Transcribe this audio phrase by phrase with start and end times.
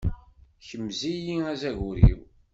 [0.67, 2.19] Kmez-iyi azagur-iw.